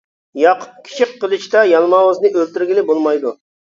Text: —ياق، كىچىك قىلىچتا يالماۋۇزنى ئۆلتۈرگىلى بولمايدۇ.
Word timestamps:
—ياق، 0.43 0.63
كىچىك 0.87 1.13
قىلىچتا 1.25 1.63
يالماۋۇزنى 1.75 2.35
ئۆلتۈرگىلى 2.37 2.91
بولمايدۇ. 2.93 3.41